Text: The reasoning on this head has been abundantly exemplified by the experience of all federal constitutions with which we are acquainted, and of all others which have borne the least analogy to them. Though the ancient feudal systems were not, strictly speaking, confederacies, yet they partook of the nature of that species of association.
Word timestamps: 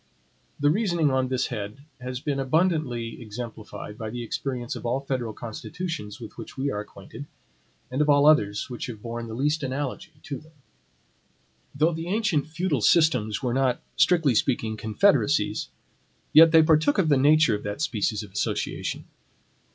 The 0.59 0.71
reasoning 0.71 1.11
on 1.11 1.27
this 1.27 1.45
head 1.53 1.85
has 1.99 2.19
been 2.19 2.39
abundantly 2.39 3.21
exemplified 3.21 3.99
by 3.99 4.09
the 4.09 4.23
experience 4.23 4.75
of 4.75 4.83
all 4.83 4.99
federal 4.99 5.31
constitutions 5.31 6.19
with 6.19 6.39
which 6.39 6.57
we 6.57 6.71
are 6.71 6.79
acquainted, 6.79 7.27
and 7.91 8.01
of 8.01 8.09
all 8.09 8.25
others 8.25 8.67
which 8.67 8.87
have 8.87 9.03
borne 9.03 9.27
the 9.27 9.35
least 9.35 9.61
analogy 9.61 10.13
to 10.23 10.39
them. 10.39 10.53
Though 11.75 11.93
the 11.93 12.07
ancient 12.07 12.47
feudal 12.47 12.81
systems 12.81 13.43
were 13.43 13.53
not, 13.53 13.79
strictly 13.95 14.33
speaking, 14.33 14.75
confederacies, 14.75 15.69
yet 16.33 16.51
they 16.51 16.63
partook 16.63 16.97
of 16.97 17.09
the 17.09 17.15
nature 17.17 17.53
of 17.53 17.61
that 17.61 17.79
species 17.79 18.23
of 18.23 18.31
association. 18.31 19.05